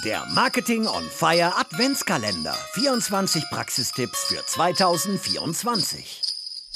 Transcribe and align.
Der 0.00 0.24
Marketing 0.34 0.86
on 0.86 1.02
Fire 1.02 1.52
Adventskalender. 1.54 2.54
24 2.72 3.44
Praxistipps 3.50 4.24
für 4.24 4.42
2024. 4.46 6.22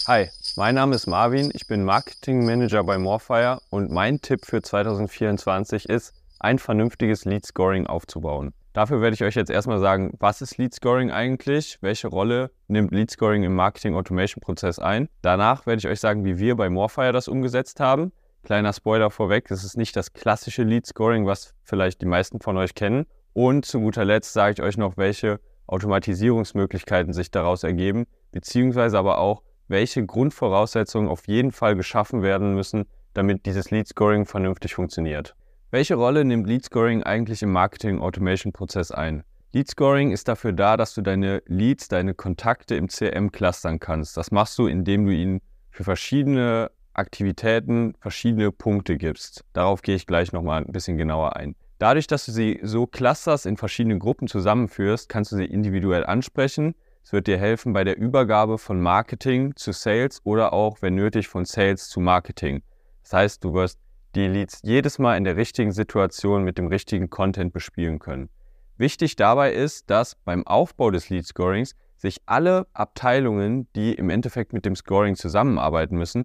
Hi, 0.06 0.28
mein 0.56 0.74
Name 0.74 0.94
ist 0.94 1.06
Marvin. 1.06 1.50
Ich 1.54 1.66
bin 1.66 1.82
Marketing 1.82 2.44
Manager 2.44 2.84
bei 2.84 2.98
Morefire 2.98 3.62
und 3.70 3.90
mein 3.90 4.20
Tipp 4.20 4.44
für 4.44 4.60
2024 4.60 5.88
ist, 5.88 6.12
ein 6.40 6.58
vernünftiges 6.58 7.24
Lead 7.24 7.46
Scoring 7.46 7.86
aufzubauen. 7.86 8.52
Dafür 8.74 9.00
werde 9.00 9.14
ich 9.14 9.24
euch 9.24 9.34
jetzt 9.34 9.50
erstmal 9.50 9.80
sagen, 9.80 10.12
was 10.20 10.42
ist 10.42 10.58
Lead 10.58 10.74
Scoring 10.74 11.10
eigentlich? 11.10 11.78
Welche 11.80 12.08
Rolle 12.08 12.50
nimmt 12.68 12.92
Lead 12.92 13.10
Scoring 13.10 13.44
im 13.44 13.54
Marketing 13.54 13.94
Automation 13.94 14.42
Prozess 14.42 14.78
ein? 14.78 15.08
Danach 15.22 15.64
werde 15.64 15.78
ich 15.78 15.88
euch 15.88 16.00
sagen, 16.00 16.26
wie 16.26 16.38
wir 16.38 16.54
bei 16.54 16.68
Morefire 16.68 17.12
das 17.12 17.28
umgesetzt 17.28 17.80
haben. 17.80 18.12
Kleiner 18.46 18.72
Spoiler 18.72 19.10
vorweg, 19.10 19.50
es 19.50 19.64
ist 19.64 19.76
nicht 19.76 19.96
das 19.96 20.12
klassische 20.12 20.62
Lead 20.62 20.86
Scoring, 20.86 21.26
was 21.26 21.52
vielleicht 21.64 22.00
die 22.00 22.06
meisten 22.06 22.38
von 22.38 22.56
euch 22.56 22.76
kennen. 22.76 23.06
Und 23.32 23.64
zu 23.64 23.80
guter 23.80 24.04
Letzt 24.04 24.34
sage 24.34 24.52
ich 24.52 24.62
euch 24.62 24.76
noch, 24.76 24.96
welche 24.96 25.40
Automatisierungsmöglichkeiten 25.66 27.12
sich 27.12 27.32
daraus 27.32 27.64
ergeben, 27.64 28.06
beziehungsweise 28.30 28.98
aber 28.98 29.18
auch, 29.18 29.42
welche 29.66 30.06
Grundvoraussetzungen 30.06 31.10
auf 31.10 31.26
jeden 31.26 31.50
Fall 31.50 31.74
geschaffen 31.74 32.22
werden 32.22 32.54
müssen, 32.54 32.84
damit 33.14 33.46
dieses 33.46 33.72
Lead 33.72 33.88
Scoring 33.88 34.26
vernünftig 34.26 34.74
funktioniert. 34.74 35.34
Welche 35.72 35.96
Rolle 35.96 36.24
nimmt 36.24 36.46
Lead 36.46 36.66
Scoring 36.66 37.02
eigentlich 37.02 37.42
im 37.42 37.50
Marketing 37.50 37.98
Automation 38.00 38.52
Prozess 38.52 38.92
ein? 38.92 39.24
Lead 39.54 39.68
Scoring 39.68 40.12
ist 40.12 40.28
dafür 40.28 40.52
da, 40.52 40.76
dass 40.76 40.94
du 40.94 41.02
deine 41.02 41.42
Leads, 41.46 41.88
deine 41.88 42.14
Kontakte 42.14 42.76
im 42.76 42.86
CRM 42.86 43.32
clustern 43.32 43.80
kannst. 43.80 44.16
Das 44.16 44.30
machst 44.30 44.56
du, 44.56 44.68
indem 44.68 45.04
du 45.04 45.12
ihnen 45.12 45.40
für 45.68 45.82
verschiedene 45.82 46.70
Aktivitäten 46.96 47.94
verschiedene 48.00 48.52
Punkte 48.52 48.96
gibst. 48.96 49.44
Darauf 49.52 49.82
gehe 49.82 49.96
ich 49.96 50.06
gleich 50.06 50.32
nochmal 50.32 50.64
ein 50.64 50.72
bisschen 50.72 50.96
genauer 50.96 51.36
ein. 51.36 51.54
Dadurch, 51.78 52.06
dass 52.06 52.24
du 52.24 52.32
sie 52.32 52.58
so 52.62 52.86
clusterst, 52.86 53.44
in 53.44 53.56
verschiedene 53.56 53.98
Gruppen 53.98 54.28
zusammenführst, 54.28 55.08
kannst 55.08 55.32
du 55.32 55.36
sie 55.36 55.44
individuell 55.44 56.06
ansprechen. 56.06 56.74
Es 57.04 57.12
wird 57.12 57.26
dir 57.26 57.38
helfen 57.38 57.72
bei 57.74 57.84
der 57.84 57.98
Übergabe 57.98 58.58
von 58.58 58.80
Marketing 58.80 59.54
zu 59.56 59.72
Sales 59.72 60.20
oder 60.24 60.52
auch, 60.52 60.80
wenn 60.80 60.94
nötig, 60.94 61.28
von 61.28 61.44
Sales 61.44 61.88
zu 61.88 62.00
Marketing. 62.00 62.62
Das 63.02 63.12
heißt, 63.12 63.44
du 63.44 63.52
wirst 63.52 63.78
die 64.14 64.26
Leads 64.26 64.60
jedes 64.62 64.98
Mal 64.98 65.18
in 65.18 65.24
der 65.24 65.36
richtigen 65.36 65.72
Situation 65.72 66.44
mit 66.44 66.56
dem 66.56 66.68
richtigen 66.68 67.10
Content 67.10 67.52
bespielen 67.52 67.98
können. 67.98 68.30
Wichtig 68.78 69.16
dabei 69.16 69.52
ist, 69.52 69.90
dass 69.90 70.14
beim 70.14 70.46
Aufbau 70.46 70.90
des 70.90 71.10
Lead 71.10 71.26
Scorings 71.26 71.76
sich 71.96 72.20
alle 72.26 72.66
Abteilungen, 72.72 73.68
die 73.74 73.94
im 73.94 74.10
Endeffekt 74.10 74.52
mit 74.52 74.64
dem 74.64 74.76
Scoring 74.76 75.16
zusammenarbeiten 75.16 75.96
müssen, 75.96 76.24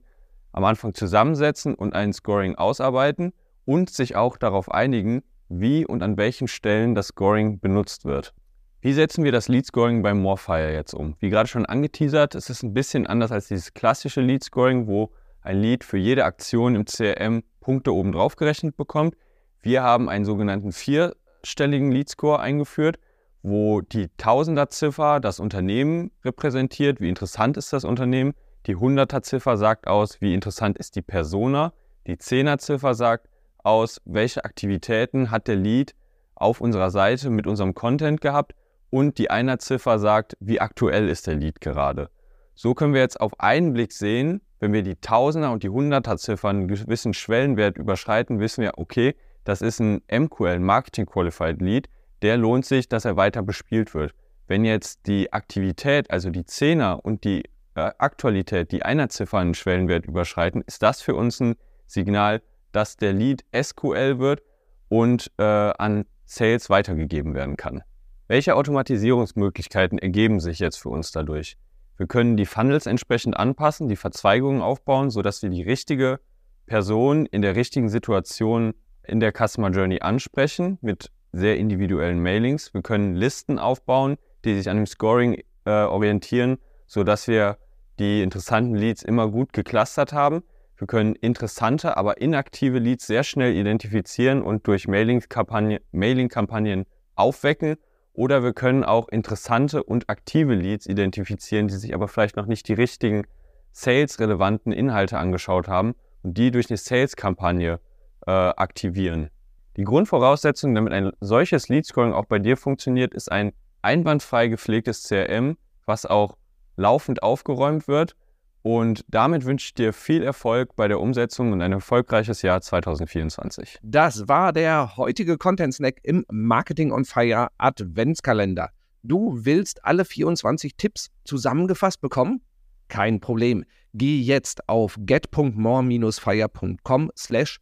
am 0.52 0.64
Anfang 0.64 0.94
zusammensetzen 0.94 1.76
und 1.76 1.94
ein 1.94 2.14
Scoring 2.14 2.56
ausarbeiten 2.56 3.34
und 3.66 3.90
sich 3.90 4.16
auch 4.16 4.38
darauf 4.38 4.72
einigen, 4.72 5.24
wie 5.50 5.86
und 5.86 6.04
an 6.04 6.18
welchen 6.18 6.48
Stellen 6.48 6.96
das 6.96 7.08
Scoring 7.08 7.60
benutzt 7.60 8.06
wird. 8.06 8.34
Wie 8.82 8.94
setzen 8.94 9.24
wir 9.24 9.32
das 9.32 9.48
Lead 9.48 9.66
Scoring 9.66 10.02
beim 10.02 10.22
Morfire 10.22 10.74
jetzt 10.74 10.94
um? 10.94 11.16
Wie 11.20 11.30
gerade 11.30 11.48
schon 11.48 11.66
angeteasert, 11.66 12.34
es 12.36 12.50
ist 12.50 12.64
ein 12.64 12.74
bisschen 12.74 13.06
anders 13.06 13.32
als 13.32 13.48
dieses 13.48 13.74
klassische 13.74 14.22
Lead 14.22 14.44
Scoring, 14.44 14.88
wo 14.88 15.12
ein 15.42 15.62
Lead 15.62 15.84
für 15.84 15.98
jede 15.98 16.26
Aktion 16.26 16.76
im 16.76 16.86
CRM 16.86 17.44
Punkte 17.60 17.94
oben 17.94 18.12
drauf 18.12 18.36
gerechnet 18.36 18.78
bekommt. 18.78 19.16
Wir 19.62 19.84
haben 19.84 20.10
einen 20.10 20.26
sogenannten 20.26 20.72
vierstelligen 20.72 21.92
Lead 21.92 22.10
Score 22.10 22.40
eingeführt, 22.40 22.98
wo 23.44 23.82
die 23.82 24.08
Tausender-Ziffer 24.18 25.20
das 25.20 25.40
Unternehmen 25.40 26.12
repräsentiert, 26.24 27.02
wie 27.02 27.10
interessant 27.10 27.58
ist 27.58 27.74
das 27.74 27.86
Unternehmen, 27.86 28.34
die 28.67 28.76
100er-Ziffer 28.76 29.58
sagt 29.58 29.88
aus, 29.88 30.22
wie 30.22 30.34
interessant 30.34 30.78
ist 30.78 30.95
die 30.95 31.02
Persona. 31.02 31.73
Die 32.08 32.16
10er-Ziffer 32.16 32.94
sagt 32.94 33.28
aus, 33.64 34.02
welche 34.06 34.45
Aktivitäten 34.45 35.31
hat 35.31 35.48
der 35.48 35.56
Lead 35.56 35.95
auf 36.36 36.62
unserer 36.62 36.92
Seite 36.92 37.30
mit 37.30 37.48
unserem 37.48 37.73
Content 37.73 38.22
gehabt. 38.22 38.53
Und 38.90 39.18
die 39.18 39.31
1er-Ziffer 39.31 40.00
sagt, 40.00 40.36
wie 40.40 40.59
aktuell 40.59 41.08
ist 41.08 41.28
der 41.28 41.36
Lead 41.36 41.62
gerade. 41.62 42.09
So 42.56 42.73
können 42.73 42.94
wir 42.94 43.02
jetzt 43.02 43.20
auf 43.20 43.40
einen 43.40 43.73
Blick 43.73 43.94
sehen, 43.94 44.41
wenn 44.59 44.74
wir 44.74 44.84
die 44.84 44.96
1000er 44.96 45.52
und 45.52 45.63
die 45.63 45.69
100er-Ziffern 45.69 46.57
einen 46.57 46.68
gewissen 46.68 47.13
Schwellenwert 47.13 47.78
überschreiten, 47.78 48.40
wissen 48.40 48.62
wir, 48.62 48.74
okay, 48.78 49.16
das 49.44 49.62
ist 49.62 49.80
ein 49.80 50.03
MQL, 50.12 50.59
Marketing 50.59 51.07
Qualified 51.07 51.62
Lead, 51.62 51.90
der 52.22 52.38
lohnt 52.38 52.66
sich, 52.66 52.88
dass 52.88 53.06
er 53.06 53.18
weiter 53.18 53.41
bespielt 53.41 53.96
wird. 53.96 54.13
Wenn 54.47 54.66
jetzt 54.66 55.07
die 55.07 55.34
Aktivität, 55.34 56.12
also 56.12 56.30
die 56.30 56.44
10er 56.44 57.00
und 57.02 57.24
die 57.24 57.44
Aktualität, 57.80 58.72
die 58.72 58.84
einer 58.84 59.09
Ziffer 59.09 59.38
einen 59.38 59.54
Schwellenwert 59.54 60.06
überschreiten, 60.06 60.64
ist 60.68 60.84
das 60.84 61.02
für 61.02 61.16
uns 61.16 61.40
ein 61.40 61.56
Signal, 61.88 62.42
dass 62.72 62.98
der 62.98 63.14
Lead 63.14 63.44
SQL 63.56 64.20
wird 64.20 64.42
und 64.90 65.32
äh, 65.38 65.44
an 65.44 66.06
Sales 66.26 66.70
weitergegeben 66.70 67.34
werden 67.34 67.58
kann. 67.58 67.84
Welche 68.28 68.56
Automatisierungsmöglichkeiten 68.56 70.00
ergeben 70.00 70.40
sich 70.40 70.60
jetzt 70.60 70.78
für 70.78 70.90
uns 70.90 71.12
dadurch? 71.12 71.58
Wir 71.98 72.08
können 72.08 72.38
die 72.38 72.46
Funnels 72.46 72.86
entsprechend 72.86 73.38
anpassen, 73.38 73.90
die 73.90 73.96
Verzweigungen 73.96 74.62
aufbauen, 74.62 75.10
sodass 75.10 75.42
wir 75.44 75.50
die 75.50 75.62
richtige 75.62 76.20
Person 76.66 77.26
in 77.26 77.42
der 77.42 77.56
richtigen 77.56 77.90
Situation 77.90 78.74
in 79.04 79.20
der 79.20 79.34
Customer 79.34 79.70
Journey 79.70 80.00
ansprechen 80.00 80.78
mit 80.81 81.12
sehr 81.34 81.58
individuellen 81.58 82.20
Mailings. 82.20 82.74
Wir 82.74 82.81
können 82.81 83.16
Listen 83.16 83.60
aufbauen, 83.60 84.18
die 84.46 84.56
sich 84.56 84.70
an 84.70 84.78
dem 84.78 84.86
Scoring 84.86 85.42
äh, 85.66 85.72
orientieren 85.72 86.58
sodass 86.91 87.29
wir 87.29 87.57
die 88.00 88.22
interessanten 88.22 88.75
Leads 88.75 89.02
immer 89.02 89.29
gut 89.29 89.53
geclustert 89.53 90.12
haben. 90.12 90.44
Wir 90.75 90.88
können 90.88 91.16
interessante, 91.16 91.96
aber 91.96 92.19
inaktive 92.19 92.79
Leads 92.79 93.07
sehr 93.07 93.24
schnell 93.24 93.56
identifizieren 93.56 94.41
und 94.41 94.68
durch 94.68 94.90
Mailing-Kampagnen 94.90 95.80
Mailing 95.94 96.85
aufwecken. 97.16 97.78
Oder 98.12 98.44
wir 98.44 98.51
können 98.51 98.84
auch 98.84 99.07
interessante 99.07 99.84
und 99.84 100.09
aktive 100.09 100.53
Leads 100.53 100.85
identifizieren, 100.85 101.69
die 101.69 101.75
sich 101.75 101.94
aber 101.94 102.09
vielleicht 102.09 102.35
noch 102.35 102.46
nicht 102.46 102.68
die 102.68 102.74
richtigen 102.74 103.24
sales-relevanten 103.72 104.74
Inhalte 104.74 105.18
angeschaut 105.18 105.69
haben 105.69 105.96
und 106.24 106.38
die 106.38 106.51
durch 106.51 106.69
eine 106.69 106.75
Sales-Kampagne 106.75 107.80
äh, 108.28 108.31
aktivieren. 108.31 109.30
Die 109.78 109.85
Grundvoraussetzung, 109.85 110.75
damit 110.75 110.91
ein 110.91 111.12
solches 111.22 111.69
Lead-Scoring 111.69 112.12
auch 112.12 112.25
bei 112.25 112.40
dir 112.40 112.57
funktioniert, 112.57 113.13
ist 113.13 113.31
ein 113.31 113.53
einwandfrei 113.81 114.50
gepflegtes 114.50 115.07
CRM, 115.07 115.57
was 115.85 116.06
auch 116.06 116.35
laufend 116.76 117.24
aufgeräumt 117.24 117.88
wird. 117.88 118.16
Und 118.64 119.04
damit 119.08 119.46
wünsche 119.46 119.66
ich 119.66 119.74
dir 119.74 119.92
viel 119.92 120.22
Erfolg 120.22 120.76
bei 120.76 120.88
der 120.88 121.00
Umsetzung 121.00 121.52
und 121.52 121.64
ein 121.64 121.72
erfolgreiches 121.72 122.44
Jahr 122.44 122.62
2024. 122.62 123.80
Das 123.82 124.28
war 124.28 124.54
der 124.54 124.98
heutige 124.98 125.38
Content 125.38 125.74
Snack 125.74 126.00
im 126.04 126.24
Marketing 126.31 126.92
on 126.92 127.06
Fire 127.06 127.48
Adventskalender. 127.58 128.70
Du 129.02 129.46
willst 129.46 129.84
alle 129.84 130.06
24 130.06 130.76
Tipps 130.76 131.10
zusammengefasst 131.24 132.02
bekommen? 132.02 132.42
Kein 132.88 133.20
Problem. 133.20 133.66
Geh 133.94 134.22
jetzt 134.22 134.70
auf 134.70 134.96
get.more-fire.com 135.00 137.12
slash 137.18 137.58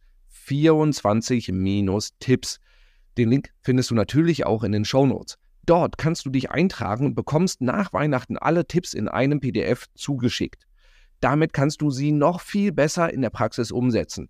24-Tipps. 0.46 2.58
Den 3.16 3.30
Link 3.30 3.48
findest 3.62 3.90
du 3.90 3.94
natürlich 3.94 4.44
auch 4.44 4.64
in 4.64 4.72
den 4.72 4.84
Show 4.84 5.06
Notes. 5.06 5.38
Dort 5.66 5.98
kannst 5.98 6.24
du 6.26 6.30
dich 6.30 6.50
eintragen 6.50 7.06
und 7.06 7.14
bekommst 7.14 7.60
nach 7.60 7.92
Weihnachten 7.92 8.36
alle 8.36 8.66
Tipps 8.66 8.94
in 8.94 9.08
einem 9.08 9.40
PDF 9.40 9.86
zugeschickt. 9.94 10.66
Damit 11.20 11.52
kannst 11.52 11.82
du 11.82 11.90
sie 11.90 12.12
noch 12.12 12.40
viel 12.40 12.72
besser 12.72 13.12
in 13.12 13.22
der 13.22 13.30
Praxis 13.30 13.70
umsetzen. 13.70 14.28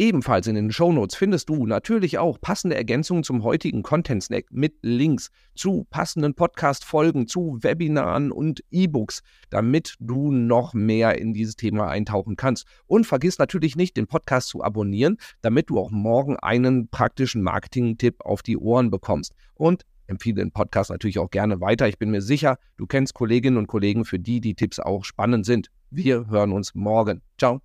Ebenfalls 0.00 0.46
in 0.46 0.54
den 0.54 0.72
Shownotes 0.72 1.14
findest 1.14 1.50
du 1.50 1.66
natürlich 1.66 2.16
auch 2.16 2.40
passende 2.40 2.74
Ergänzungen 2.74 3.22
zum 3.22 3.42
heutigen 3.42 3.82
Content 3.82 4.22
Snack 4.22 4.46
mit 4.50 4.76
Links 4.80 5.28
zu 5.54 5.86
passenden 5.90 6.32
Podcast-Folgen, 6.32 7.26
zu 7.26 7.58
Webinaren 7.60 8.32
und 8.32 8.64
E-Books, 8.70 9.20
damit 9.50 9.96
du 10.00 10.32
noch 10.32 10.72
mehr 10.72 11.18
in 11.18 11.34
dieses 11.34 11.56
Thema 11.56 11.88
eintauchen 11.88 12.36
kannst. 12.36 12.66
Und 12.86 13.06
vergiss 13.06 13.38
natürlich 13.38 13.76
nicht, 13.76 13.94
den 13.98 14.06
Podcast 14.06 14.48
zu 14.48 14.64
abonnieren, 14.64 15.18
damit 15.42 15.68
du 15.68 15.78
auch 15.78 15.90
morgen 15.90 16.38
einen 16.38 16.88
praktischen 16.88 17.42
Marketing-Tipp 17.42 18.22
auf 18.24 18.40
die 18.40 18.56
Ohren 18.56 18.90
bekommst. 18.90 19.34
Und 19.52 19.84
empfehle 20.10 20.36
den 20.36 20.52
Podcast 20.52 20.90
natürlich 20.90 21.18
auch 21.18 21.30
gerne 21.30 21.60
weiter. 21.60 21.88
Ich 21.88 21.98
bin 21.98 22.10
mir 22.10 22.20
sicher, 22.20 22.58
du 22.76 22.86
kennst 22.86 23.14
Kolleginnen 23.14 23.56
und 23.56 23.66
Kollegen, 23.66 24.04
für 24.04 24.18
die 24.18 24.40
die 24.40 24.54
Tipps 24.54 24.78
auch 24.78 25.04
spannend 25.04 25.46
sind. 25.46 25.70
Wir 25.90 26.26
hören 26.28 26.52
uns 26.52 26.74
morgen. 26.74 27.22
Ciao. 27.38 27.62